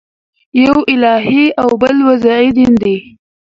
[0.65, 2.95] یو الهي او بل وضعي دین دئ.